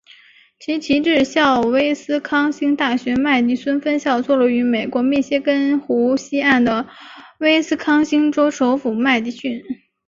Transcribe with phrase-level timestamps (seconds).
[0.57, 6.89] 其旗帜校威斯康星大学麦迪逊分校坐落于美国密歇根湖西岸的
[7.37, 9.63] 威斯康星州首府麦迪逊市。